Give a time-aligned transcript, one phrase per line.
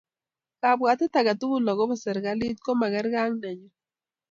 [0.61, 3.69] kabwatet agetugul akobo serikalit ko makargei ak nenyu